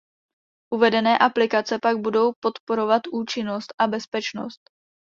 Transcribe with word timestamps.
Uvedené 0.73 1.17
aplikace 1.17 1.79
pak 1.79 1.97
budou 1.97 2.33
podporovat 2.41 3.01
účinnost 3.13 3.73
a 3.79 3.87
bezpečnost. 3.87 4.59